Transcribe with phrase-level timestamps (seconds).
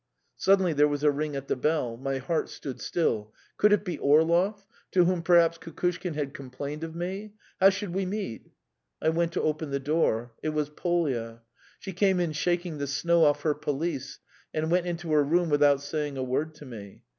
[0.35, 1.95] Suddenly there was a ring at the bell.
[1.95, 3.35] My heart stood still.
[3.57, 7.33] Could it be Orlov, to whom perhaps Kukushkin had complained of me?
[7.59, 8.49] How should we meet?
[8.99, 10.33] I went to open the door.
[10.41, 11.43] It was Polya.
[11.77, 14.17] She came in shaking the snow off her pelisse,
[14.55, 17.03] and went into her room without saying a word to me.